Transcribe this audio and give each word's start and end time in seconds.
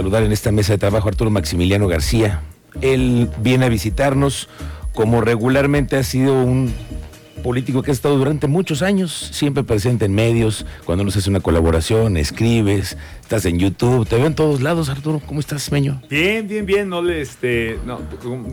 Saludar 0.00 0.22
en 0.22 0.32
esta 0.32 0.50
mesa 0.50 0.72
de 0.72 0.78
trabajo 0.78 1.10
Arturo 1.10 1.30
Maximiliano 1.30 1.86
García. 1.86 2.40
Él 2.80 3.28
viene 3.42 3.66
a 3.66 3.68
visitarnos 3.68 4.48
como 4.94 5.20
regularmente 5.20 5.98
ha 5.98 6.02
sido 6.02 6.42
un 6.42 6.72
político 7.42 7.82
que 7.82 7.90
ha 7.90 7.92
estado 7.92 8.16
durante 8.16 8.46
muchos 8.46 8.80
años, 8.80 9.28
siempre 9.32 9.62
presente 9.62 10.06
en 10.06 10.14
medios, 10.14 10.64
cuando 10.86 11.04
nos 11.04 11.18
hace 11.18 11.28
una 11.28 11.40
colaboración, 11.40 12.16
escribes, 12.16 12.96
estás 13.30 13.44
en 13.44 13.60
YouTube, 13.60 14.08
te 14.08 14.16
veo 14.16 14.26
en 14.26 14.34
todos 14.34 14.60
lados, 14.60 14.88
Arturo. 14.88 15.22
¿Cómo 15.24 15.38
estás, 15.38 15.70
Meño? 15.70 16.02
Bien, 16.10 16.48
bien, 16.48 16.66
bien. 16.66 16.88
No 16.88 17.00
le, 17.00 17.20
este, 17.20 17.78
no, 17.86 18.00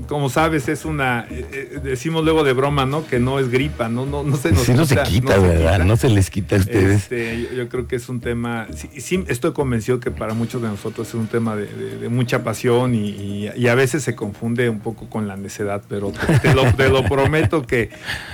como, 0.07 0.29
sabes, 0.29 0.69
es 0.69 0.85
una, 0.85 1.25
eh, 1.31 1.47
eh, 1.51 1.79
decimos 1.83 2.23
luego 2.23 2.43
de 2.43 2.53
broma, 2.53 2.85
¿no? 2.85 3.03
Que 3.07 3.17
no 3.17 3.39
es 3.39 3.49
gripa, 3.49 3.89
no, 3.89 4.05
no, 4.05 4.21
no 4.21 4.37
se 4.37 4.51
nos 4.51 4.61
sí, 4.61 4.75
no 4.75 4.85
se 4.85 5.01
quita, 5.01 5.39
¿verdad? 5.39 5.83
No 5.83 5.97
se 5.97 6.09
les 6.09 6.29
quita 6.29 6.57
a 6.57 6.59
ustedes. 6.59 7.01
Este, 7.01 7.49
yo, 7.55 7.67
creo 7.69 7.87
que 7.87 7.95
es 7.95 8.07
un 8.07 8.19
tema, 8.19 8.67
sí, 8.71 9.23
estoy 9.27 9.53
convencido 9.53 9.99
que 9.99 10.11
para 10.11 10.35
muchos 10.35 10.61
de 10.61 10.67
nosotros 10.67 11.07
es 11.07 11.15
un 11.15 11.25
tema 11.25 11.55
de, 11.55 12.07
mucha 12.09 12.43
pasión 12.43 12.93
y, 12.93 13.47
a 13.67 13.73
veces 13.73 14.03
se 14.03 14.13
confunde 14.13 14.69
un 14.69 14.79
poco 14.79 15.09
con 15.09 15.27
la 15.27 15.37
necedad, 15.37 15.81
pero 15.89 16.13
te, 16.43 16.53
lo, 16.89 17.03
prometo 17.03 17.65
que, 17.65 17.89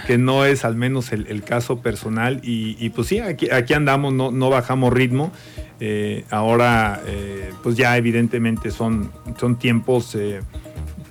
que 0.08 0.18
no 0.18 0.44
es 0.44 0.66
al 0.66 0.76
menos 0.76 1.14
el, 1.14 1.42
caso 1.44 1.80
personal 1.80 2.42
y, 2.44 2.90
pues 2.90 3.08
sí, 3.08 3.20
aquí, 3.20 3.50
aquí 3.50 3.74
andamos, 3.74 4.12
no, 4.12 4.30
no 4.30 4.50
bajamos 4.50 4.92
ritmo. 4.92 5.32
Eh, 5.86 6.24
ahora, 6.30 7.04
eh, 7.06 7.52
pues 7.62 7.76
ya 7.76 7.98
evidentemente 7.98 8.72
son, 8.72 9.12
son 9.38 9.60
tiempos 9.60 10.16
eh, 10.16 10.40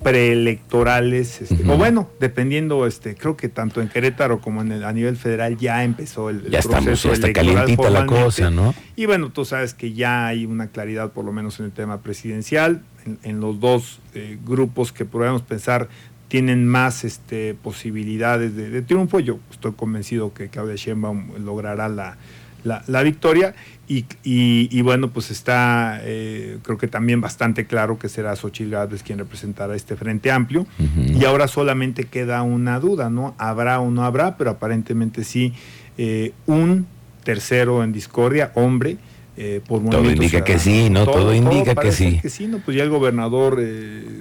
preelectorales, 0.01 1.43
este, 1.43 1.63
o 1.69 1.77
bueno, 1.77 2.09
dependiendo, 2.19 2.87
este, 2.87 3.13
creo 3.13 3.37
que 3.37 3.49
tanto 3.49 3.81
en 3.81 3.89
Querétaro 3.89 4.41
como 4.41 4.63
en 4.63 4.71
el, 4.71 4.83
a 4.83 4.91
nivel 4.91 5.15
federal 5.15 5.57
ya 5.57 5.83
empezó 5.83 6.31
el, 6.31 6.49
ya 6.49 6.59
proceso 6.61 6.69
estamos, 6.71 7.03
ya 7.03 7.11
está 7.11 7.33
calientita 7.33 7.91
la 7.91 8.07
cosa, 8.07 8.49
¿no? 8.49 8.73
Y 8.95 9.05
bueno, 9.05 9.31
tú 9.31 9.45
sabes 9.45 9.75
que 9.75 9.93
ya 9.93 10.25
hay 10.25 10.47
una 10.47 10.65
claridad, 10.69 11.11
por 11.11 11.23
lo 11.23 11.31
menos 11.31 11.59
en 11.59 11.67
el 11.67 11.71
tema 11.71 12.01
presidencial, 12.01 12.81
en, 13.21 13.39
los 13.39 13.59
dos 13.59 13.99
grupos 14.43 14.91
que 14.91 15.05
podríamos 15.05 15.43
pensar 15.43 15.87
tienen 16.29 16.67
más 16.67 17.03
este, 17.03 17.53
posibilidades 17.53 18.55
de, 18.55 18.81
triunfo. 18.81 19.19
Yo 19.19 19.37
estoy 19.51 19.73
convencido 19.73 20.33
que 20.33 20.49
Claudia 20.49 20.77
Sheinbaum 20.77 21.45
logrará 21.45 21.87
la, 21.89 22.17
la, 22.63 23.03
victoria 23.03 23.53
y, 23.87 24.81
bueno, 24.81 25.11
pues 25.11 25.29
está 25.29 25.99
eh, 26.03 26.57
creo 26.63 26.77
que 26.77 26.87
también 26.87 27.21
bastante 27.21 27.65
claro 27.65 27.99
que 27.99 28.09
será 28.09 28.35
Xochitl 28.35 28.71
Gálvez 28.71 29.03
quien 29.03 29.19
representará 29.19 29.75
este 29.75 29.95
Frente 29.95 30.31
Amplio 30.31 30.65
y 30.97 31.23
ahora 31.25 31.47
solamente 31.47 32.05
queda 32.05 32.41
una 32.41 32.79
duda, 32.79 33.09
¿no? 33.09 33.35
Habrá 33.37 33.79
o 33.79 33.91
no 33.91 34.03
habrá, 34.03 34.37
pero 34.37 34.51
aparentemente 34.51 35.23
sí 35.23 35.53
eh, 35.97 36.31
un 36.45 36.87
tercero 37.23 37.83
en 37.83 37.93
discordia, 37.93 38.51
hombre, 38.55 38.97
eh, 39.37 39.61
por 39.67 39.87
Todo 39.89 40.09
indica 40.09 40.43
que 40.43 40.59
sí, 40.59 40.89
¿no? 40.89 41.05
Todo, 41.05 41.33
indica 41.33 41.75
que 41.75 41.91
sí. 41.91 42.19
Que 42.21 42.29
sí, 42.29 42.47
¿no? 42.47 42.59
Pues 42.59 42.77
ya 42.77 42.83
el 42.83 42.89
gobernador 42.89 43.61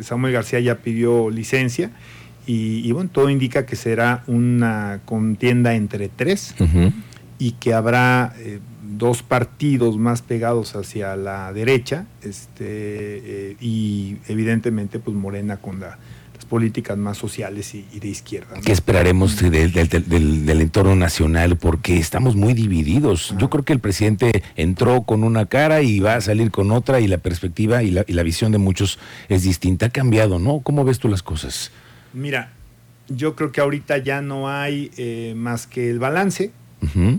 Samuel 0.02 0.32
García 0.32 0.60
ya 0.60 0.76
pidió 0.76 1.30
licencia 1.30 1.90
y, 2.46 2.90
bueno, 2.90 3.08
todo 3.12 3.30
indica 3.30 3.66
que 3.66 3.76
será 3.76 4.24
una 4.26 5.00
contienda 5.04 5.74
entre 5.74 6.08
tres 6.08 6.54
y 7.42 7.52
que 7.58 7.74
habrá 7.74 8.34
eh, 8.38 8.60
dos 8.96 9.24
partidos 9.24 9.98
más 9.98 10.22
pegados 10.22 10.76
hacia 10.76 11.16
la 11.16 11.52
derecha 11.52 12.06
este, 12.22 12.54
eh, 12.60 13.56
y 13.60 14.18
evidentemente 14.28 15.00
pues 15.00 15.16
Morena 15.16 15.56
con 15.56 15.80
las 15.80 15.96
políticas 16.48 16.96
más 16.96 17.18
sociales 17.18 17.74
y, 17.74 17.98
de 17.98 18.06
izquierda. 18.06 18.60
¿Qué 18.64 18.70
esperaremos 18.70 19.40
del, 19.40 20.60
entorno 20.60 20.94
nacional? 20.94 21.56
Porque 21.56 21.96
estamos 21.96 22.36
muy 22.36 22.54
divididos. 22.54 23.34
Yo 23.38 23.50
creo 23.50 23.64
que 23.64 23.72
el 23.72 23.80
presidente 23.80 24.44
entró 24.54 25.02
con 25.02 25.24
una 25.24 25.46
cara 25.46 25.82
y 25.82 25.98
va 25.98 26.14
a 26.14 26.20
salir 26.20 26.52
con 26.52 26.70
otra 26.70 27.00
y 27.00 27.08
la 27.08 27.18
perspectiva 27.18 27.82
y 27.82 27.90
la, 27.90 28.04
y 28.06 28.12
la 28.12 28.22
visión 28.22 28.52
de 28.52 28.58
muchos 28.58 29.00
es 29.28 29.42
distinta. 29.42 29.86
Ha 29.86 29.90
cambiado, 29.90 30.38
¿no? 30.38 30.60
¿Cómo 30.60 30.84
ves 30.84 31.00
tú 31.00 31.08
las 31.08 31.24
cosas? 31.24 31.72
Mira, 32.12 32.52
yo 33.08 33.34
creo 33.34 33.50
que 33.50 33.60
ahorita 33.60 33.98
ya 33.98 34.22
no 34.22 34.48
hay 34.48 34.92
eh, 34.96 35.34
más 35.36 35.66
que 35.66 35.91
el 35.91 35.98
balance 35.98 36.52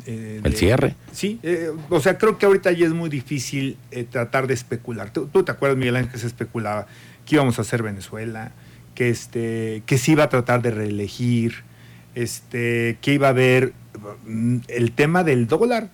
eh, 0.06 0.42
el 0.44 0.56
cierre. 0.56 0.96
Sí, 1.12 1.40
eh, 1.44 1.72
o 1.90 2.00
sea, 2.00 2.18
creo 2.18 2.38
que 2.38 2.46
ahorita 2.46 2.72
ya 2.72 2.86
es 2.86 2.94
muy 2.94 3.10
difícil 3.10 3.78
eh, 3.92 4.06
tratar 4.10 4.48
de 4.48 4.54
especular. 4.54 5.12
¿Tú, 5.12 5.28
te 5.28 5.52
acuerdas, 5.52 5.78
Miguel 5.78 5.96
Ángel, 5.96 6.12
que 6.12 6.18
se 6.18 6.28
especulaba 6.28 6.88
que 7.26 7.36
íbamos 7.36 7.58
a 7.60 7.62
hacer 7.62 7.84
Venezuela, 7.84 8.52
que, 8.96 9.10
este, 9.10 9.84
que 9.86 9.98
se 9.98 10.12
iba 10.12 10.26
a 10.26 10.30
tratar 10.30 10.62
de 10.62 10.72
reelegir, 10.72 11.64
este, 12.16 12.98
que 13.02 13.14
iba 13.14 13.28
a 13.28 13.32
haber 13.32 13.74
mm, 14.26 14.58
el 14.68 14.92
tema 14.92 15.24
del 15.24 15.48
dólar. 15.48 15.90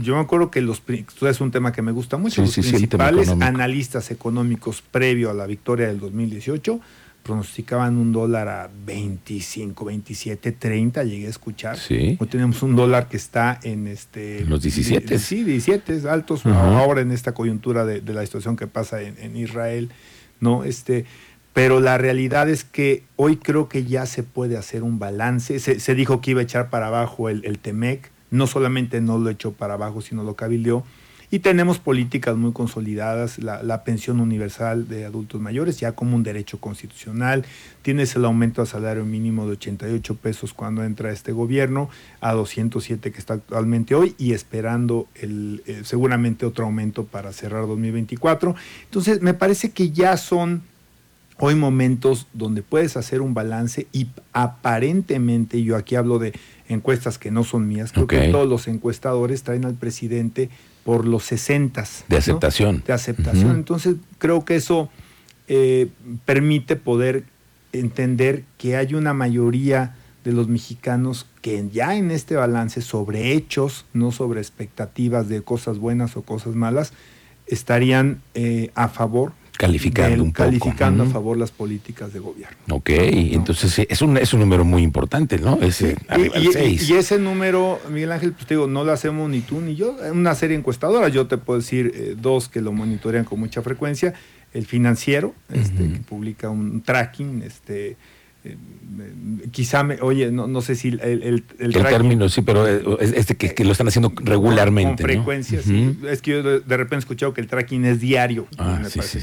Yo 0.00 0.14
me 0.14 0.20
acuerdo 0.20 0.50
que 0.50 0.60
los, 0.60 0.82
es 1.22 1.40
un 1.40 1.50
tema 1.50 1.72
que 1.72 1.82
me 1.82 1.90
gusta 1.90 2.18
mucho, 2.18 2.40
los 2.40 2.54
principales 2.54 3.28
analistas 3.28 4.12
económicos 4.12 4.80
previo 4.80 5.30
a 5.30 5.34
la 5.34 5.46
victoria 5.46 5.88
del 5.88 5.98
2018 5.98 6.80
pronosticaban 7.26 7.96
un 7.96 8.12
dólar 8.12 8.48
a 8.48 8.70
25, 8.86 9.84
27, 9.84 10.52
30, 10.52 11.02
llegué 11.02 11.26
a 11.26 11.30
escuchar. 11.30 11.76
Sí. 11.76 12.16
Hoy 12.20 12.28
tenemos 12.28 12.62
un 12.62 12.76
dólar 12.76 13.08
que 13.08 13.16
está 13.16 13.58
en 13.64 13.88
este... 13.88 14.44
Los 14.44 14.62
17. 14.62 15.18
sí, 15.18 15.42
17 15.42 16.08
altos, 16.08 16.46
ahora 16.46 17.00
en 17.00 17.10
esta 17.10 17.34
coyuntura 17.34 17.84
de, 17.84 18.00
la 18.14 18.24
situación 18.24 18.54
que 18.54 18.68
pasa 18.68 19.02
en, 19.02 19.36
Israel, 19.36 19.90
¿no? 20.38 20.62
Este, 20.62 21.04
pero 21.52 21.80
la 21.80 21.98
realidad 21.98 22.48
es 22.48 22.62
que 22.62 23.02
hoy 23.16 23.38
creo 23.38 23.68
que 23.68 23.84
ya 23.84 24.06
se 24.06 24.22
puede 24.22 24.56
hacer 24.56 24.84
un 24.84 25.00
balance. 25.00 25.58
Se, 25.58 25.94
dijo 25.96 26.20
que 26.20 26.30
iba 26.30 26.40
a 26.40 26.44
echar 26.44 26.70
para 26.70 26.86
abajo 26.86 27.28
el, 27.28 27.44
el 27.44 27.58
TEMEC, 27.58 28.08
no 28.30 28.46
solamente 28.46 29.00
no 29.00 29.18
lo 29.18 29.30
echó 29.30 29.50
para 29.50 29.74
abajo, 29.74 30.00
sino 30.00 30.22
lo 30.22 30.36
cabildeó 30.36 30.84
y 31.30 31.40
tenemos 31.40 31.78
políticas 31.78 32.36
muy 32.36 32.52
consolidadas, 32.52 33.38
la, 33.38 33.84
pensión 33.84 34.20
universal 34.20 34.88
de 34.88 35.04
adultos 35.04 35.40
mayores 35.40 35.78
ya 35.78 35.92
como 35.92 36.16
un 36.16 36.22
derecho 36.22 36.58
constitucional, 36.58 37.44
tienes 37.82 38.14
el 38.16 38.24
aumento 38.24 38.60
al 38.60 38.66
salario 38.66 39.04
mínimo 39.04 39.46
de 39.46 39.52
88 39.52 40.16
pesos 40.16 40.54
cuando 40.54 40.84
entra 40.84 41.12
este 41.12 41.32
gobierno, 41.32 41.88
a 42.20 42.32
207 42.32 43.12
que 43.12 43.18
está 43.18 43.34
actualmente 43.34 43.94
hoy 43.94 44.14
y 44.18 44.32
esperando 44.32 45.08
el, 45.14 45.62
eh, 45.66 45.82
seguramente 45.84 46.46
otro 46.46 46.64
aumento 46.64 47.04
para 47.04 47.32
cerrar 47.32 47.66
2024. 47.66 48.54
Entonces, 48.84 49.20
me 49.22 49.34
parece 49.34 49.70
que 49.70 49.90
ya 49.90 50.16
son 50.16 50.62
hoy 51.38 51.54
momentos 51.54 52.26
donde 52.32 52.62
puedes 52.62 52.96
hacer 52.96 53.20
un 53.20 53.34
balance 53.34 53.86
y 53.92 54.08
aparentemente, 54.32 55.62
yo 55.62 55.76
aquí 55.76 55.94
hablo 55.94 56.18
de 56.18 56.32
encuestas 56.68 57.18
que 57.18 57.30
no 57.30 57.44
son 57.44 57.68
mías, 57.68 57.92
creo 57.92 58.06
que 58.06 58.28
todos 58.28 58.48
los 58.48 58.68
encuestadores 58.68 59.42
traen 59.42 59.64
al 59.64 59.74
presidente 59.74 60.50
por 60.86 61.04
los 61.04 61.24
60. 61.24 61.84
De 62.08 62.16
aceptación. 62.16 62.84
De 62.86 62.92
aceptación. 62.92 63.50
Entonces, 63.50 63.96
creo 64.18 64.44
que 64.44 64.54
eso 64.54 64.88
eh, 65.48 65.88
permite 66.24 66.76
poder 66.76 67.24
entender 67.72 68.44
que 68.56 68.76
hay 68.76 68.94
una 68.94 69.12
mayoría 69.12 69.96
de 70.24 70.32
los 70.32 70.46
mexicanos 70.46 71.26
que 71.42 71.68
ya 71.72 71.96
en 71.96 72.12
este 72.12 72.36
balance 72.36 72.82
sobre 72.82 73.32
hechos, 73.32 73.84
no 73.94 74.12
sobre 74.12 74.40
expectativas 74.40 75.28
de 75.28 75.42
cosas 75.42 75.78
buenas 75.78 76.16
o 76.16 76.22
cosas 76.22 76.54
malas, 76.54 76.92
estarían 77.48 78.22
eh, 78.34 78.70
a 78.76 78.86
favor 78.86 79.32
Calificando 79.56 80.22
un 80.22 80.32
poco. 80.32 80.44
Calificando 80.44 81.04
a 81.04 81.06
favor 81.06 81.36
las 81.36 81.50
políticas 81.50 82.12
de 82.12 82.20
gobierno. 82.20 82.56
Ok, 82.70 82.90
entonces 82.90 83.86
es 83.88 84.02
un, 84.02 84.16
es 84.16 84.32
un 84.34 84.40
número 84.40 84.64
muy 84.64 84.82
importante, 84.82 85.38
¿no? 85.38 85.58
Ese, 85.60 85.96
y, 86.34 86.92
ese 86.92 87.18
número, 87.18 87.80
Miguel 87.90 88.12
Ángel, 88.12 88.32
pues 88.32 88.46
te 88.46 88.54
digo, 88.54 88.66
no 88.66 88.84
lo 88.84 88.92
hacemos 88.92 89.28
ni 89.30 89.40
tú 89.40 89.60
ni 89.60 89.74
yo. 89.74 89.96
Una 90.12 90.34
serie 90.34 90.56
encuestadora, 90.56 91.08
yo 91.08 91.26
te 91.26 91.38
puedo 91.38 91.58
decir 91.60 91.92
eh, 91.94 92.16
dos 92.18 92.48
que 92.48 92.60
lo 92.60 92.72
monitorean 92.72 93.24
con 93.24 93.40
mucha 93.40 93.62
frecuencia. 93.62 94.14
El 94.52 94.66
financiero, 94.66 95.34
este, 95.52 95.92
que 95.92 95.98
publica 95.98 96.48
un 96.48 96.80
tracking, 96.80 97.42
este 97.42 97.90
eh, 97.90 97.96
quizá 99.50 99.82
me, 99.82 100.00
oye, 100.00 100.30
no, 100.30 100.46
no 100.46 100.60
sé 100.60 100.74
si 100.76 100.88
el, 100.88 101.00
el, 101.00 101.44
el, 101.58 101.72
término, 101.72 102.28
sí, 102.28 102.42
pero 102.42 102.66
eh, 102.66 102.82
este 103.00 103.36
que, 103.36 103.64
lo 103.64 103.72
están 103.72 103.88
haciendo 103.88 104.12
regularmente. 104.16 105.02
Con 105.02 105.10
frecuencia, 105.10 105.62
sí. 105.62 105.96
Es 106.08 106.22
que 106.22 106.30
yo 106.32 106.42
de, 106.42 106.76
repente 106.76 106.96
he 106.96 106.98
escuchado 106.98 107.34
que 107.34 107.40
el 107.40 107.46
tracking 107.46 107.84
es 107.84 108.00
diario. 108.00 108.46
Ah, 108.58 108.82
sí, 108.88 109.00
sí. 109.02 109.20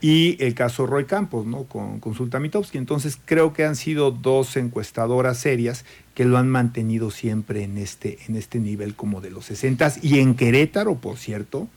Y 0.00 0.36
el 0.42 0.54
caso 0.54 0.86
Roy 0.86 1.06
Campos, 1.06 1.44
¿no? 1.44 1.64
Con 1.64 1.98
Consulta 1.98 2.38
Mitowski. 2.38 2.78
Entonces 2.78 3.18
creo 3.24 3.52
que 3.52 3.64
han 3.64 3.74
sido 3.74 4.12
dos 4.12 4.56
encuestadoras 4.56 5.38
serias 5.38 5.84
que 6.14 6.24
lo 6.24 6.38
han 6.38 6.48
mantenido 6.48 7.10
siempre 7.10 7.64
en 7.64 7.78
este, 7.78 8.18
en 8.28 8.36
este 8.36 8.60
nivel 8.60 8.94
como 8.94 9.20
de 9.20 9.30
los 9.30 9.46
60 9.46 9.94
y 10.02 10.20
en 10.20 10.34
Querétaro, 10.34 10.96
por 10.96 11.16
cierto, 11.16 11.68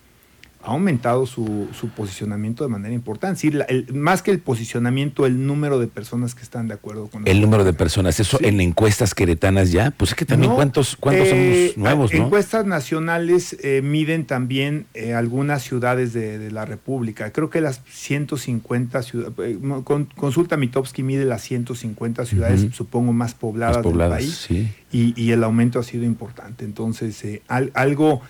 ha 0.63 0.71
aumentado 0.71 1.25
su, 1.25 1.67
su, 1.73 1.89
posicionamiento 1.89 2.63
de 2.63 2.69
manera 2.69 2.93
importante. 2.93 3.47
el, 3.47 3.87
más 3.93 4.21
que 4.21 4.31
el 4.31 4.39
posicionamiento, 4.39 5.25
el 5.25 5.45
número 5.45 5.79
de 5.79 5.87
personas 5.87 6.35
que 6.35 6.43
están 6.43 6.67
de 6.67 6.75
acuerdo 6.75 7.07
con 7.07 7.27
el 7.27 7.41
número 7.41 7.63
de 7.63 7.73
personas. 7.73 8.19
Eso 8.19 8.37
en 8.41 8.61
encuestas 8.61 9.15
queretanas 9.15 9.71
ya, 9.71 9.91
pues 9.91 10.11
es 10.11 10.15
que 10.15 10.25
también 10.25 10.53
cuántos, 10.53 10.95
cuántos 10.95 11.27
eh, 11.27 11.71
somos 11.73 11.77
nuevos, 11.77 12.13
¿no? 12.13 12.25
Encuestas 12.25 12.65
nacionales 12.65 13.57
eh, 13.61 13.81
miden 13.81 14.25
también 14.25 14.85
eh, 14.93 15.13
algunas 15.13 15.63
ciudades 15.63 16.13
de, 16.13 16.51
la 16.51 16.65
República. 16.65 17.31
Creo 17.31 17.49
que 17.49 17.61
las 17.61 17.81
150 17.89 19.01
ciudades, 19.03 19.57
con, 19.83 20.05
consulta 20.05 20.57
Mitowski 20.57 21.01
mide 21.01 21.25
las 21.25 21.41
150 21.43 22.25
ciudades, 22.25 22.67
supongo, 22.73 23.13
más 23.13 23.33
pobladas, 23.33 23.83
del 23.83 23.97
país. 23.97 24.47
Y, 24.91 25.13
y, 25.15 25.31
el 25.31 25.43
aumento 25.43 25.79
ha 25.79 25.83
sido 25.83 26.03
importante. 26.03 26.65
Entonces, 26.65 27.23
algo 27.47 28.21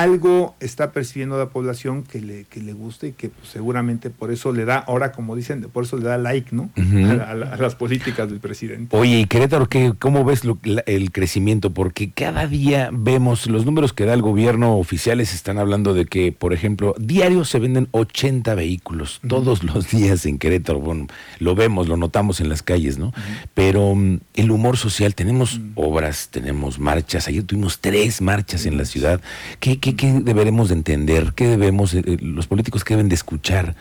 algo 0.00 0.54
está 0.60 0.92
percibiendo 0.92 1.38
la 1.38 1.48
población 1.48 2.02
que 2.02 2.20
le, 2.20 2.44
que 2.44 2.60
le 2.60 2.72
gusta 2.72 3.06
y 3.06 3.12
que 3.12 3.28
pues, 3.28 3.48
seguramente 3.48 4.10
por 4.10 4.30
eso 4.30 4.52
le 4.52 4.64
da, 4.64 4.78
ahora 4.78 5.12
como 5.12 5.36
dicen, 5.36 5.62
por 5.72 5.84
eso 5.84 5.96
le 5.96 6.04
da 6.04 6.18
like, 6.18 6.54
¿no? 6.54 6.70
a, 6.76 7.34
las 7.34 7.74
políticas 7.74 8.28
del 8.28 8.40
presidente. 8.40 8.96
Oye, 8.96 9.20
y 9.20 9.24
Querétaro, 9.26 9.68
¿qué, 9.68 9.92
¿cómo 9.98 10.24
ves 10.24 10.42
el 10.86 11.12
crecimiento? 11.12 11.70
Porque 11.70 12.10
cada 12.10 12.46
día 12.46 12.90
vemos 12.92 13.46
los 13.46 13.64
números 13.64 13.92
que 13.92 14.04
da 14.04 14.14
el 14.14 14.22
gobierno 14.22 14.76
oficiales, 14.76 15.34
están 15.34 15.58
hablando 15.58 15.94
de 15.94 16.06
que, 16.06 16.32
por 16.32 16.52
ejemplo, 16.52 16.94
diario 16.98 17.44
se 17.44 17.58
venden 17.58 17.88
80 17.92 18.54
vehículos, 18.54 19.20
todos 19.26 19.62
los 19.62 19.90
días 19.90 20.26
en 20.26 20.38
Querétaro. 20.38 20.80
Bueno, 20.80 21.06
lo 21.38 21.54
vemos, 21.54 21.88
lo 21.88 21.96
notamos 21.96 22.40
en 22.40 22.48
las 22.48 22.62
calles, 22.62 22.98
¿no? 22.98 23.12
Pero 23.54 23.94
mm, 23.94 24.20
el 24.34 24.50
humor 24.50 24.76
social, 24.76 25.14
tenemos 25.14 25.60
obras, 25.74 26.28
tenemos 26.30 26.78
marchas, 26.78 27.28
ayer 27.28 27.42
tuvimos 27.42 27.80
tres 27.80 28.20
marchas 28.20 28.66
en 28.66 28.76
la 28.76 28.84
ciudad. 28.84 29.20
¿Qué, 29.60 29.78
qué 29.78 29.87
¿Qué, 29.94 30.20
deberemos 30.22 30.68
de 30.68 30.74
entender? 30.74 31.32
¿Qué 31.34 31.46
debemos, 31.46 31.94
eh, 31.94 32.02
los 32.20 32.46
políticos 32.46 32.84
que 32.84 32.94
deben 32.94 33.08
de 33.08 33.14
escuchar 33.14 33.74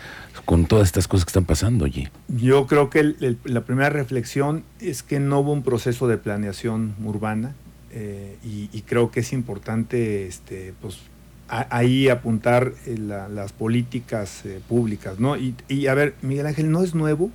con 0.45 0.65
todas 0.65 0.88
estas 0.88 1.07
cosas 1.07 1.25
que 1.25 1.30
están 1.30 1.45
pasando 1.45 1.86
allí? 1.86 2.07
Yo 2.27 2.68
creo 2.68 2.89
que 2.89 3.15
la 3.44 3.62
primera 3.62 3.89
reflexión 3.89 4.63
es 4.80 5.04
que 5.04 5.19
no 5.19 5.39
hubo 5.39 5.51
un 5.51 5.63
proceso 5.63 6.07
de 6.07 6.18
planeación 6.18 6.95
urbana 7.04 7.56
eh, 7.92 8.38
y, 8.44 8.81
creo 8.81 9.12
que 9.12 9.21
es 9.21 9.33
importante 9.33 10.27
este, 10.27 10.74
pues, 10.81 11.00
ahí 11.48 12.09
apuntar 12.09 12.74
eh, 12.86 12.98
las 12.98 13.54
políticas 13.54 14.44
públicas. 14.68 15.19
¿no? 15.19 15.36
Y, 15.38 15.56
y 15.68 15.88
a 15.88 15.94
ver, 15.94 16.15
Miguel 16.21 16.48
Ángel, 16.48 16.71
no 16.71 16.83
es 16.83 16.95
nuevo 16.95 17.31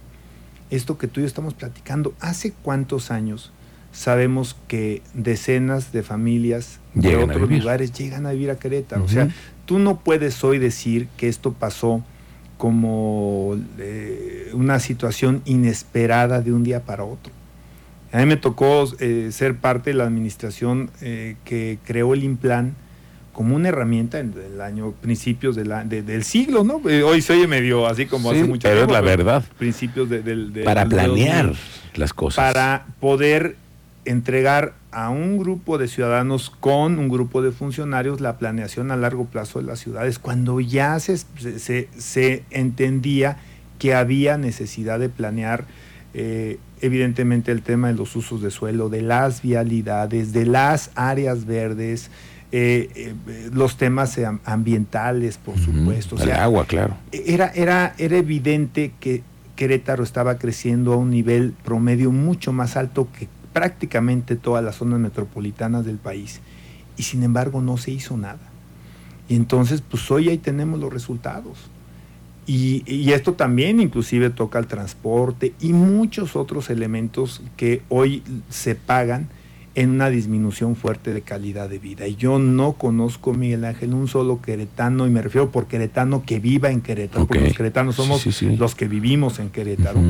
esto 0.70 0.96
que 0.96 1.06
tú 1.06 1.20
y 1.20 1.24
yo 1.24 1.26
estamos 1.26 1.54
platicando. 1.54 2.14
¿Hace 2.20 2.52
cuántos 2.52 3.10
años? 3.10 3.52
Sabemos 3.92 4.56
que 4.68 5.02
decenas 5.14 5.92
de 5.92 6.02
familias 6.02 6.80
de 6.94 7.16
otros 7.16 7.50
lugares 7.50 7.92
llegan 7.92 8.26
a 8.26 8.32
vivir 8.32 8.50
a 8.50 8.56
Querétaro. 8.56 9.04
O 9.04 9.08
sea, 9.08 9.28
tú 9.66 9.78
no 9.78 10.00
puedes 10.00 10.42
hoy 10.42 10.58
decir 10.58 11.08
que 11.16 11.28
esto 11.28 11.52
pasó 11.52 12.02
como 12.56 13.56
eh, 13.78 14.50
una 14.54 14.78
situación 14.78 15.42
inesperada 15.44 16.40
de 16.40 16.52
un 16.52 16.64
día 16.64 16.80
para 16.80 17.04
otro. 17.04 17.32
A 18.12 18.18
mí 18.18 18.26
me 18.26 18.36
tocó 18.36 18.84
eh, 19.00 19.30
ser 19.32 19.56
parte 19.56 19.90
de 19.90 19.94
la 19.94 20.04
administración 20.04 20.90
eh, 21.00 21.36
que 21.44 21.78
creó 21.84 22.14
el 22.14 22.24
Implan 22.24 22.74
como 23.32 23.56
una 23.56 23.70
herramienta 23.70 24.20
en 24.20 24.34
el 24.34 24.60
año 24.60 24.92
principios 24.92 25.56
del 25.56 26.22
siglo, 26.22 26.64
¿no? 26.64 26.76
Hoy 26.84 27.22
se 27.22 27.32
oye 27.32 27.46
medio 27.46 27.86
así 27.86 28.04
como 28.04 28.30
hace 28.30 28.44
mucho 28.44 28.68
pero 28.68 28.82
es 28.82 28.90
la 28.90 29.00
verdad. 29.00 29.42
Principios 29.58 30.10
del... 30.10 30.52
para 30.64 30.84
planear 30.84 31.54
las 31.94 32.12
cosas. 32.12 32.44
Para 32.44 32.86
poder 33.00 33.56
entregar 34.04 34.74
a 34.90 35.10
un 35.10 35.38
grupo 35.38 35.78
de 35.78 35.88
ciudadanos 35.88 36.50
con 36.50 36.98
un 36.98 37.08
grupo 37.08 37.40
de 37.40 37.52
funcionarios 37.52 38.20
la 38.20 38.36
planeación 38.38 38.90
a 38.90 38.96
largo 38.96 39.26
plazo 39.26 39.60
de 39.60 39.66
las 39.66 39.80
ciudades, 39.80 40.18
cuando 40.18 40.60
ya 40.60 40.98
se, 41.00 41.18
se, 41.18 42.44
entendía 42.50 43.38
que 43.78 43.94
había 43.94 44.36
necesidad 44.38 44.98
de 44.98 45.08
planear 45.08 45.64
eh, 46.14 46.58
evidentemente 46.80 47.52
el 47.52 47.62
tema 47.62 47.88
de 47.88 47.94
los 47.94 48.14
usos 48.16 48.42
de 48.42 48.50
suelo, 48.50 48.88
de 48.88 49.02
las 49.02 49.40
vialidades, 49.40 50.32
de 50.32 50.46
las 50.46 50.90
áreas 50.94 51.46
verdes, 51.46 52.10
eh, 52.50 52.90
eh, 52.94 53.50
los 53.52 53.78
temas 53.78 54.20
ambientales, 54.44 55.38
por 55.38 55.58
supuesto. 55.58 56.22
el 56.22 56.32
agua, 56.32 56.66
claro. 56.66 56.96
Era, 57.12 57.50
era, 57.54 57.94
era 57.96 58.16
evidente 58.18 58.92
que 59.00 59.22
Querétaro 59.56 60.02
estaba 60.02 60.38
creciendo 60.38 60.92
a 60.92 60.96
un 60.96 61.10
nivel 61.10 61.54
promedio 61.64 62.10
mucho 62.10 62.52
más 62.52 62.76
alto 62.76 63.08
que 63.16 63.28
prácticamente 63.52 64.36
todas 64.36 64.64
las 64.64 64.76
zonas 64.76 65.00
metropolitanas 65.00 65.84
del 65.84 65.98
país 65.98 66.40
y 66.96 67.02
sin 67.04 67.22
embargo 67.22 67.60
no 67.60 67.76
se 67.76 67.90
hizo 67.90 68.16
nada. 68.16 68.40
Y 69.28 69.36
entonces, 69.36 69.82
pues 69.82 70.10
hoy 70.10 70.28
ahí 70.28 70.38
tenemos 70.38 70.80
los 70.80 70.92
resultados. 70.92 71.58
Y, 72.44 73.10
esto 73.12 73.34
también 73.34 73.80
inclusive 73.80 74.30
toca 74.30 74.58
el 74.58 74.66
transporte 74.66 75.54
y 75.60 75.72
muchos 75.72 76.34
otros 76.34 76.70
elementos 76.70 77.40
que 77.56 77.82
hoy 77.88 78.22
se 78.50 78.74
pagan 78.74 79.28
en 79.74 79.90
una 79.90 80.10
disminución 80.10 80.74
fuerte 80.74 81.14
de 81.14 81.22
calidad 81.22 81.68
de 81.68 81.78
vida. 81.78 82.08
Y 82.08 82.16
yo 82.16 82.38
no 82.38 82.72
conozco, 82.72 83.32
Miguel 83.32 83.64
Ángel, 83.64 83.94
un 83.94 84.08
solo 84.08 84.42
queretano, 84.42 85.06
y 85.06 85.10
me 85.10 85.22
refiero 85.22 85.50
por 85.50 85.66
queretano 85.66 86.24
que 86.26 86.40
viva 86.40 86.70
en 86.70 86.80
Querétaro, 86.80 87.26
porque 87.26 87.44
los 87.44 87.56
queretanos 87.56 87.94
somos 87.94 88.42
los 88.42 88.74
que 88.74 88.88
vivimos 88.88 89.38
en 89.38 89.48
Querétaro, 89.48 90.00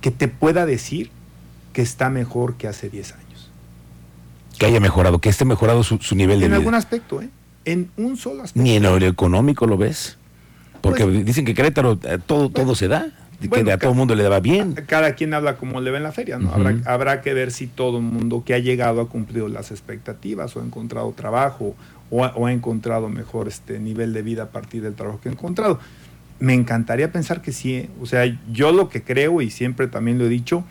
que 0.00 0.10
te 0.10 0.28
pueda 0.28 0.66
decir 0.66 1.10
que 1.76 1.82
está 1.82 2.08
mejor 2.08 2.54
que 2.54 2.68
hace 2.68 2.88
10 2.88 3.12
años. 3.12 3.50
Que 4.58 4.64
haya 4.64 4.80
mejorado, 4.80 5.18
que 5.18 5.28
esté 5.28 5.44
mejorado 5.44 5.82
su, 5.82 5.98
nivel 6.14 6.40
de 6.40 6.46
vida. 6.46 6.56
En 6.56 6.60
algún 6.62 6.74
aspecto, 6.74 7.20
¿eh? 7.20 7.28
En 7.66 7.90
un 7.98 8.16
solo 8.16 8.44
aspecto. 8.44 8.62
Ni 8.62 8.76
en 8.76 8.84
lo 8.84 8.96
económico 8.96 9.66
lo 9.66 9.76
ves. 9.76 10.16
Porque 10.80 11.04
pues, 11.04 11.22
dicen 11.26 11.44
que 11.44 11.52
Querétaro 11.52 11.98
eh, 12.04 12.18
todo, 12.24 12.48
todo 12.48 12.74
se 12.74 12.88
da. 12.88 13.08
que 13.42 13.70
a 13.70 13.76
todo 13.76 13.90
el 13.90 13.96
mundo 13.98 14.14
le 14.14 14.22
daba 14.22 14.40
bien. 14.40 14.72
Cada 14.86 15.14
quien 15.16 15.34
habla 15.34 15.58
como 15.58 15.82
le 15.82 15.90
va 15.90 15.98
en 15.98 16.04
la 16.04 16.12
feria, 16.12 16.38
¿no? 16.38 16.50
habrá, 16.50 16.76
habrá, 16.86 17.20
que 17.20 17.34
ver 17.34 17.52
si 17.52 17.66
todo 17.66 17.98
el 17.98 18.04
mundo 18.04 18.42
que 18.42 18.54
ha 18.54 18.58
llegado 18.58 19.02
ha 19.02 19.08
cumplido 19.10 19.46
las 19.48 19.70
expectativas 19.70 20.56
o 20.56 20.62
ha 20.62 20.64
encontrado 20.64 21.12
trabajo 21.12 21.76
o 22.08 22.24
ha, 22.24 22.52
encontrado 22.52 23.10
mejor 23.10 23.48
este 23.48 23.78
nivel 23.80 24.14
de 24.14 24.22
vida 24.22 24.44
a 24.44 24.46
partir 24.46 24.80
del 24.80 24.94
trabajo 24.94 25.20
que 25.20 25.28
ha 25.28 25.32
encontrado. 25.32 25.78
Me 26.38 26.54
encantaría 26.54 27.12
pensar 27.12 27.42
que 27.42 27.52
sí. 27.52 27.74
¿eh? 27.74 27.90
O 28.00 28.06
sea, 28.06 28.24
yo 28.50 28.72
lo 28.72 28.88
que 28.88 29.02
creo 29.02 29.42
y 29.42 29.50
siempre 29.50 29.88
también 29.88 30.16
lo 30.16 30.24
he 30.24 30.30
dicho, 30.30 30.64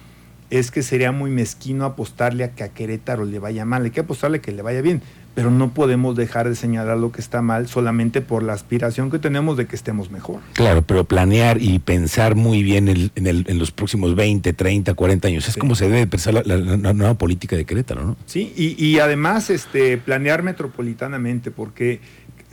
es 0.50 0.72
que 0.72 0.84
sería 0.84 1.12
muy 1.12 1.32
mezquino 1.32 1.86
apostarle 1.86 2.44
a 2.44 2.52
que 2.52 2.64
a 2.64 2.70
Querétaro 2.70 3.26
le 3.26 3.40
vaya 3.40 3.66
mal. 3.66 3.84
Hay 3.84 3.92
que 3.92 4.02
apostarle 4.02 4.38
a 4.38 4.42
que 4.42 4.52
le 4.52 4.62
vaya 4.62 4.82
bien, 4.82 5.02
pero 5.34 5.52
no 5.52 5.74
podemos 5.74 6.16
dejar 6.16 6.48
de 6.48 6.56
señalar 6.56 6.98
lo 6.98 7.12
que 7.12 7.20
está 7.20 7.42
mal 7.42 7.68
solamente 7.68 8.22
por 8.22 8.44
la 8.44 8.54
aspiración 8.54 9.10
que 9.10 9.20
tenemos 9.20 9.58
de 9.58 9.66
que 9.66 9.76
estemos 9.76 10.12
mejor. 10.12 10.42
Claro, 10.54 10.82
pero 10.84 11.04
planear 11.04 11.62
y 11.62 11.80
pensar 11.80 12.36
muy 12.36 12.64
bien 12.64 12.88
en, 12.88 13.60
los 13.60 13.72
próximos 13.72 14.16
20, 14.16 14.54
30, 14.54 14.94
40 14.94 15.28
años, 15.28 15.48
es 15.48 15.58
como 15.58 15.76
se 15.76 15.90
debe 15.90 16.08
pensar 16.08 16.46
la, 16.46 16.94
nueva 16.94 17.16
política 17.16 17.56
de 17.56 17.66
Querétaro, 17.66 18.06
¿no? 18.06 18.18
Sí, 18.26 18.54
y, 18.56 19.00
además 19.00 19.50
este, 19.50 19.98
planear 19.98 20.44
metropolitanamente, 20.44 21.52
porque 21.52 22.00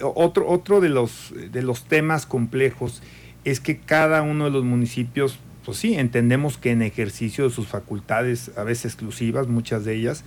otro, 0.01 0.49
otro 0.49 0.81
de, 0.81 0.89
los, 0.89 1.33
de 1.53 1.63
los 1.63 1.85
temas 1.85 2.27
complejos 2.27 3.03
es 3.45 3.61
que 3.61 3.79
cada 3.79 4.23
uno 4.23 4.47
de 4.47 4.51
los 4.51 4.65
municipios 4.65 5.39
pues 5.65 5.79
sí, 5.79 5.95
entendemos 5.95 6.59
que 6.59 6.71
en 6.71 6.83
ejercicio 6.83 7.45
de 7.45 7.51
sus 7.51 7.69
facultades, 7.69 8.51
a 8.57 8.65
veces 8.65 8.87
exclusivas, 8.87 9.49
muchas 9.49 9.85
de 9.85 9.95
ellas, 9.95 10.25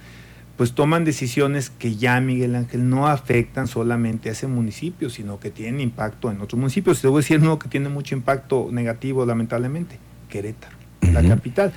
pues 0.58 0.74
toman 0.74 1.04
decisiones 1.04 1.70
que 1.70 1.96
ya, 1.96 2.20
Miguel 2.22 2.56
Ángel, 2.56 2.90
no 2.90 3.08
afectan 3.08 3.68
solamente 3.68 4.30
a 4.30 4.32
ese 4.32 4.48
municipio, 4.48 5.10
sino 5.10 5.40
que 5.40 5.52
tienen 5.52 5.82
impacto 5.82 6.32
en 6.32 6.40
otros 6.40 6.60
municipios. 6.60 7.02
Te 7.02 7.08
voy 7.08 7.20
a 7.20 7.22
decir 7.22 7.40
uno 7.42 7.60
que 7.60 7.68
tiene 7.68 7.90
mucho 7.90 8.16
impacto 8.16 8.70
negativo, 8.72 9.26
lamentablemente, 9.26 10.00
Querétaro, 10.30 10.78
la 11.12 11.22
capital. 11.28 11.74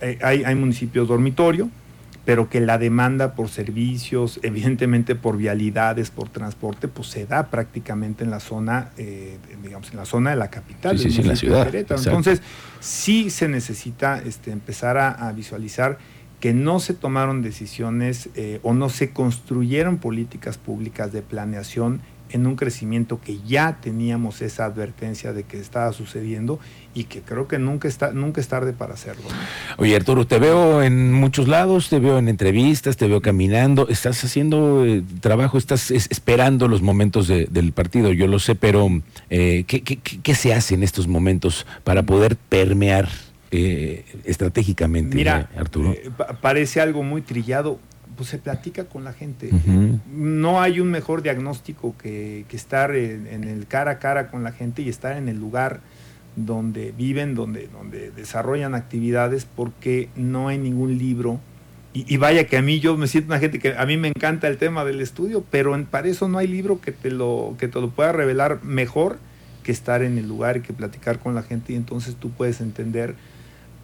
Eh, 0.00 0.18
hay, 0.22 0.44
hay 0.44 0.54
municipios 0.54 1.08
dormitorio, 1.08 1.70
pero 2.28 2.50
que 2.50 2.60
la 2.60 2.76
demanda 2.76 3.32
por 3.32 3.48
servicios, 3.48 4.38
evidentemente 4.42 5.14
por 5.14 5.38
vialidades, 5.38 6.10
por 6.10 6.28
transporte, 6.28 6.86
pues 6.86 7.08
se 7.08 7.24
da 7.24 7.48
prácticamente 7.48 8.22
en 8.22 8.30
la 8.30 8.38
zona, 8.38 8.90
eh, 8.98 9.38
digamos, 9.62 9.90
en 9.92 9.96
la 9.96 10.04
zona 10.04 10.28
de 10.28 10.36
la 10.36 10.50
capital. 10.50 10.98
Sí, 10.98 11.10
sí, 11.10 11.22
en 11.22 11.28
la 11.28 11.36
ciudad. 11.36 11.74
Entonces, 11.74 12.42
sí 12.80 13.30
se 13.30 13.48
necesita 13.48 14.18
este, 14.18 14.50
empezar 14.50 14.98
a, 14.98 15.32
visualizar 15.32 15.96
que 16.38 16.52
no 16.52 16.80
se 16.80 16.92
tomaron 16.92 17.40
decisiones 17.40 18.28
eh, 18.34 18.60
o 18.62 18.74
no 18.74 18.90
se 18.90 19.08
construyeron 19.08 19.96
políticas 19.96 20.58
públicas 20.58 21.14
de 21.14 21.22
planeación 21.22 22.02
en 22.30 22.46
un 22.46 22.56
crecimiento 22.56 23.20
que 23.20 23.38
ya 23.46 23.78
teníamos 23.80 24.42
esa 24.42 24.64
advertencia 24.64 25.32
de 25.32 25.44
que 25.44 25.58
estaba 25.58 25.92
sucediendo 25.92 26.58
y 26.94 27.04
que 27.04 27.20
creo 27.20 27.46
que 27.46 27.58
nunca, 27.58 27.86
está, 27.86 28.12
nunca 28.12 28.40
es 28.40 28.48
tarde 28.48 28.72
para 28.72 28.94
hacerlo. 28.94 29.24
Oye 29.76 29.94
Arturo, 29.94 30.26
te 30.26 30.38
veo 30.38 30.82
en 30.82 31.12
muchos 31.12 31.46
lados, 31.48 31.88
te 31.88 31.98
veo 31.98 32.18
en 32.18 32.28
entrevistas, 32.28 32.96
te 32.96 33.06
veo 33.06 33.20
caminando, 33.20 33.88
estás 33.88 34.22
haciendo 34.24 34.84
eh, 34.84 35.02
trabajo, 35.20 35.58
estás 35.58 35.90
esperando 35.90 36.68
los 36.68 36.82
momentos 36.82 37.28
del 37.28 37.72
partido, 37.72 38.12
yo 38.12 38.26
lo 38.26 38.38
sé, 38.38 38.54
pero 38.54 38.88
eh, 39.30 39.64
¿qué, 39.66 40.34
se 40.34 40.54
hace 40.54 40.74
en 40.74 40.82
estos 40.82 41.06
momentos 41.08 41.66
para 41.84 42.02
poder 42.02 42.36
permear 42.36 43.08
eh, 43.50 44.04
estratégicamente, 44.24 45.16
Mira, 45.16 45.50
Arturo? 45.56 45.94
parece 46.40 46.80
algo 46.80 47.02
muy 47.02 47.22
trillado, 47.22 47.78
pues 48.18 48.30
se 48.30 48.38
platica 48.38 48.84
con 48.84 49.04
la 49.04 49.12
gente. 49.12 49.48
No 50.12 50.60
hay 50.60 50.80
un 50.80 50.90
mejor 50.90 51.22
diagnóstico 51.22 51.94
que, 51.96 52.44
estar 52.50 52.94
en, 52.96 53.44
el 53.44 53.68
cara 53.68 53.92
a 53.92 53.98
cara 54.00 54.26
con 54.26 54.42
la 54.42 54.50
gente 54.50 54.82
y 54.82 54.88
estar 54.88 55.16
en 55.16 55.28
el 55.28 55.38
lugar 55.38 55.80
donde 56.34 56.92
viven, 56.92 57.36
donde, 57.36 57.68
donde 57.68 58.10
desarrollan 58.10 58.74
actividades, 58.74 59.44
porque 59.44 60.08
no 60.16 60.48
hay 60.48 60.58
ningún 60.58 60.98
libro. 60.98 61.38
Y, 61.94 62.16
vaya 62.16 62.44
que 62.48 62.56
a 62.56 62.62
mí 62.62 62.80
yo 62.80 62.96
me 62.96 63.06
siento 63.06 63.28
una 63.28 63.38
gente 63.38 63.60
que 63.60 63.74
a 63.76 63.86
mí 63.86 63.96
me 63.96 64.08
encanta 64.08 64.48
el 64.48 64.58
tema 64.58 64.84
del 64.84 65.00
estudio, 65.00 65.44
pero 65.48 65.80
para 65.86 66.08
eso 66.08 66.28
no 66.28 66.38
hay 66.38 66.48
libro 66.48 66.80
que 66.80 66.90
te 66.90 67.10
lo, 67.12 67.54
que 67.58 67.68
te 67.68 67.80
lo 67.80 67.90
pueda 67.90 68.10
revelar 68.10 68.62
mejor 68.64 69.18
que 69.62 69.70
estar 69.70 70.02
en 70.02 70.18
el 70.18 70.26
lugar 70.26 70.56
y 70.56 70.60
que 70.60 70.72
platicar 70.72 71.20
con 71.20 71.34
la 71.34 71.42
gente 71.42 71.72
y 71.72 71.76
entonces 71.76 72.16
tú 72.16 72.30
puedes 72.30 72.60
entender 72.60 73.14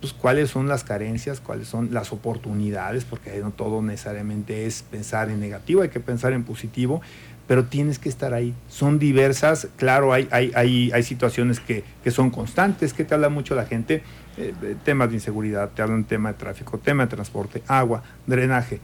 pues, 0.04 0.20
cuáles 0.20 0.50
son 0.50 0.68
las 0.68 0.84
carencias, 0.84 1.40
cuáles 1.40 1.66
son 1.66 1.94
las 1.94 2.12
oportunidades, 2.12 3.06
porque 3.06 3.40
no 3.40 3.52
todo 3.52 3.80
necesariamente 3.80 4.66
es 4.66 4.82
pensar 4.82 5.30
en 5.30 5.40
negativo, 5.40 5.80
hay 5.80 5.88
que 5.88 5.98
pensar 5.98 6.34
en 6.34 6.44
positivo, 6.44 7.00
pero 7.46 7.64
tienes 7.64 7.98
que 7.98 8.10
estar 8.10 8.34
ahí. 8.34 8.52
Son 8.68 8.98
diversas, 8.98 9.68
claro, 9.76 10.12
hay, 10.12 10.28
hay, 10.30 10.52
hay, 10.54 10.90
hay 10.92 11.02
situaciones 11.02 11.58
que, 11.58 11.84
que, 12.02 12.10
son 12.10 12.28
constantes, 12.28 12.92
que 12.92 13.04
te 13.04 13.14
habla 13.14 13.30
mucho 13.30 13.54
la 13.54 13.64
gente, 13.64 14.02
eh, 14.36 14.52
temas 14.84 15.08
de 15.08 15.14
inseguridad, 15.14 15.70
te 15.70 15.80
hablan 15.80 16.04
tema 16.04 16.32
de 16.32 16.38
tráfico, 16.38 16.76
tema 16.76 17.04
de 17.04 17.08
transporte, 17.08 17.62
agua, 17.66 18.02
drenaje, 18.26 18.80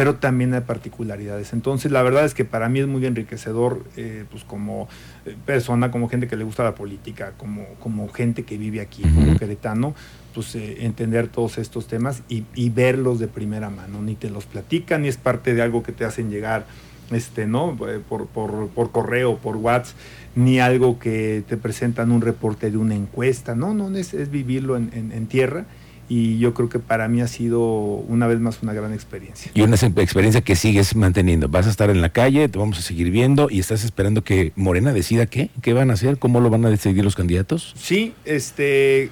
pero 0.00 0.14
también 0.14 0.54
hay 0.54 0.62
particularidades. 0.62 1.52
Entonces, 1.52 1.92
la 1.92 2.02
verdad 2.02 2.24
es 2.24 2.32
que 2.32 2.46
para 2.46 2.70
mí 2.70 2.80
es 2.80 2.86
muy 2.86 3.04
enriquecedor, 3.04 3.84
eh, 3.98 4.24
pues 4.30 4.44
como 4.44 4.88
eh, 5.26 5.36
persona, 5.44 5.90
como 5.90 6.08
gente 6.08 6.26
que 6.26 6.36
le 6.38 6.44
gusta 6.44 6.64
la 6.64 6.74
política, 6.74 7.34
como, 7.36 7.66
como 7.80 8.08
gente 8.08 8.44
que 8.44 8.56
vive 8.56 8.80
aquí, 8.80 9.02
como 9.02 9.36
queretano, 9.36 9.94
pues 10.32 10.54
eh, 10.54 10.86
entender 10.86 11.28
todos 11.28 11.58
estos 11.58 11.86
temas 11.86 12.22
y, 12.30 12.44
y 12.54 12.70
verlos 12.70 13.18
de 13.18 13.28
primera 13.28 13.68
mano, 13.68 14.00
ni 14.00 14.14
te 14.14 14.30
los 14.30 14.46
platican, 14.46 15.02
ni 15.02 15.08
es 15.08 15.18
parte 15.18 15.52
de 15.52 15.60
algo 15.60 15.82
que 15.82 15.92
te 15.92 16.06
hacen 16.06 16.30
llegar 16.30 16.64
este, 17.10 17.46
¿no? 17.46 17.76
Eh, 17.86 18.00
por, 18.08 18.26
por, 18.28 18.68
por, 18.68 18.92
correo, 18.92 19.36
por 19.36 19.56
WhatsApp, 19.56 19.98
ni 20.34 20.60
algo 20.60 20.98
que 20.98 21.44
te 21.46 21.58
presentan 21.58 22.10
un 22.10 22.22
reporte 22.22 22.70
de 22.70 22.78
una 22.78 22.94
encuesta, 22.94 23.54
no, 23.54 23.74
no, 23.74 23.94
es, 23.94 24.14
es 24.14 24.30
vivirlo 24.30 24.78
en, 24.78 24.88
en, 24.94 25.12
en, 25.12 25.26
tierra 25.26 25.66
y 26.10 26.38
yo 26.40 26.54
creo 26.54 26.68
que 26.68 26.80
para 26.80 27.06
mí 27.06 27.20
ha 27.20 27.28
sido 27.28 27.60
una 27.62 28.26
vez 28.26 28.40
más 28.40 28.64
una 28.64 28.72
gran 28.72 28.92
experiencia. 28.92 29.52
Y 29.54 29.62
una 29.62 29.76
experiencia 29.76 30.40
que 30.40 30.56
sigues 30.56 30.96
manteniendo, 30.96 31.48
vas 31.48 31.68
a 31.68 31.70
estar 31.70 31.88
en 31.88 32.00
la 32.00 32.08
calle, 32.08 32.48
te 32.48 32.58
vamos 32.58 32.80
a 32.80 32.82
seguir 32.82 33.12
viendo 33.12 33.46
y 33.48 33.60
estás 33.60 33.84
esperando 33.84 34.24
que 34.24 34.52
Morena 34.56 34.92
decida 34.92 35.26
qué, 35.26 35.50
qué 35.62 35.72
van 35.72 35.88
a 35.88 35.94
hacer, 35.94 36.18
cómo 36.18 36.40
lo 36.40 36.50
van 36.50 36.66
a 36.66 36.68
decidir 36.68 37.04
los 37.04 37.14
candidatos. 37.14 37.74
Sí, 37.78 38.12
este, 38.24 39.08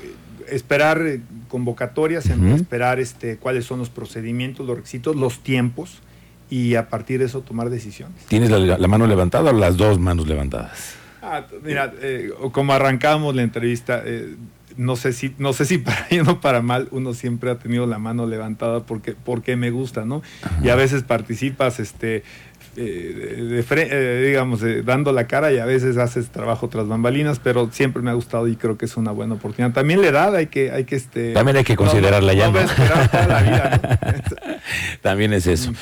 esperar 0.50 1.20
convocatorias, 1.46 2.26
uh 2.26 2.30
-huh. 2.30 2.56
esperar 2.56 2.98
este, 2.98 3.36
cuáles 3.36 3.64
son 3.64 3.78
los 3.78 3.90
procedimientos, 3.90 4.66
los 4.66 4.78
requisitos, 4.78 5.14
los 5.14 5.38
tiempos 5.38 6.00
y 6.50 6.74
a 6.74 6.88
partir 6.88 7.20
de 7.20 7.26
eso 7.26 7.42
tomar 7.42 7.70
decisiones. 7.70 8.24
¿Tienes 8.26 8.50
la, 8.50 8.58
la 8.58 8.88
mano 8.88 9.06
levantada 9.06 9.50
o 9.50 9.52
las 9.52 9.76
dos 9.76 10.00
manos 10.00 10.26
levantadas? 10.26 10.94
Ah, 11.22 11.44
mira, 11.62 11.92
eh, 12.00 12.30
como 12.52 12.72
arrancamos 12.72 13.36
la 13.36 13.42
entrevista, 13.42 14.02
eh, 14.04 14.34
no 14.78 14.96
sé 14.96 15.12
si 15.12 15.34
no 15.38 15.52
sé 15.52 15.66
si 15.66 15.76
para 15.78 16.06
bien 16.08 16.26
o 16.28 16.40
para 16.40 16.62
mal 16.62 16.88
uno 16.92 17.12
siempre 17.12 17.50
ha 17.50 17.58
tenido 17.58 17.86
la 17.86 17.98
mano 17.98 18.26
levantada 18.26 18.80
porque 18.86 19.14
porque 19.22 19.56
me 19.56 19.70
gusta 19.70 20.06
no 20.06 20.22
Ajá. 20.42 20.60
y 20.64 20.70
a 20.70 20.76
veces 20.76 21.02
participas 21.02 21.80
este 21.80 22.22
eh, 22.76 23.64
de, 23.64 23.64
eh, 23.70 24.26
digamos, 24.28 24.62
eh, 24.62 24.82
dando 24.82 25.12
la 25.12 25.26
cara 25.26 25.52
y 25.52 25.58
a 25.58 25.64
veces 25.64 25.96
haces 25.96 26.28
trabajo 26.28 26.68
tras 26.68 26.86
bambalinas, 26.86 27.40
pero 27.40 27.70
siempre 27.72 28.02
me 28.02 28.10
ha 28.10 28.14
gustado 28.14 28.46
y 28.48 28.56
creo 28.56 28.78
que 28.78 28.86
es 28.86 28.96
una 28.96 29.10
buena 29.10 29.34
oportunidad. 29.34 29.72
También 29.72 30.00
la 30.00 30.08
edad 30.08 30.36
hay 30.36 30.46
que, 30.46 30.70
hay 30.70 30.84
que 30.84 30.96
este. 30.96 31.32
También 31.32 31.56
hay 31.56 31.64
que 31.64 31.76
toda 31.76 32.20
la 32.20 32.34
¿no? 32.34 32.58
También 35.02 35.32
es 35.32 35.46
eso. 35.46 35.72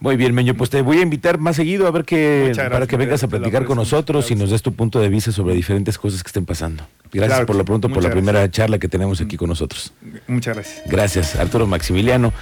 Muy 0.00 0.16
bien, 0.16 0.34
Meño, 0.34 0.54
pues 0.54 0.70
te 0.70 0.82
voy 0.82 0.98
a 0.98 1.02
invitar 1.02 1.38
más 1.38 1.56
seguido 1.56 1.86
a 1.86 1.90
ver 1.90 2.04
que 2.04 2.52
para 2.70 2.86
que 2.86 2.96
vengas 2.96 3.22
a 3.22 3.28
platicar 3.28 3.64
con 3.64 3.76
nosotros 3.76 4.30
y 4.30 4.34
nos 4.34 4.50
des 4.50 4.62
tu 4.62 4.72
punto 4.72 5.00
de 5.00 5.08
vista 5.08 5.32
sobre 5.32 5.54
diferentes 5.54 5.98
cosas 5.98 6.22
que 6.22 6.28
estén 6.28 6.46
pasando. 6.46 6.84
Gracias 7.12 7.38
claro, 7.38 7.46
por 7.46 7.56
lo 7.56 7.64
pronto 7.64 7.88
por 7.88 7.98
la 7.98 8.08
gracias. 8.08 8.24
primera 8.24 8.50
charla 8.50 8.78
que 8.78 8.88
tenemos 8.88 9.20
aquí 9.20 9.36
con 9.36 9.48
nosotros. 9.48 9.92
Muchas 10.28 10.54
gracias. 10.54 10.82
Gracias, 10.86 11.36
Arturo 11.36 11.66
Maximiliano. 11.66 12.32